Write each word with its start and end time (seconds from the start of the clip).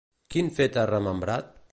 Quin 0.35 0.47
fet 0.59 0.79
ha 0.83 0.87
remembrat? 0.93 1.53